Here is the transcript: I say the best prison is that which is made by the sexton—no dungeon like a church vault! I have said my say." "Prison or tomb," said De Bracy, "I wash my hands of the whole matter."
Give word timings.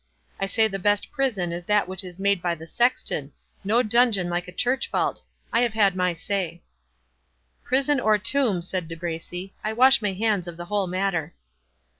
I 0.39 0.47
say 0.47 0.67
the 0.67 0.79
best 0.79 1.11
prison 1.11 1.51
is 1.51 1.65
that 1.65 1.87
which 1.87 2.03
is 2.03 2.17
made 2.17 2.41
by 2.41 2.55
the 2.55 2.65
sexton—no 2.65 3.83
dungeon 3.83 4.31
like 4.31 4.47
a 4.47 4.51
church 4.51 4.89
vault! 4.89 5.21
I 5.53 5.61
have 5.61 5.73
said 5.75 5.95
my 5.95 6.13
say." 6.13 6.63
"Prison 7.63 7.99
or 7.99 8.17
tomb," 8.17 8.63
said 8.63 8.87
De 8.87 8.95
Bracy, 8.95 9.53
"I 9.63 9.73
wash 9.73 10.01
my 10.01 10.13
hands 10.13 10.47
of 10.47 10.57
the 10.57 10.65
whole 10.65 10.87
matter." 10.87 11.35